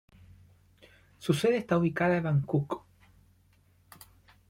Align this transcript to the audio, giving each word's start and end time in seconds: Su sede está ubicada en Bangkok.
Su 1.19 1.35
sede 1.35 1.57
está 1.57 1.77
ubicada 1.77 2.17
en 2.17 2.23
Bangkok. 2.23 2.81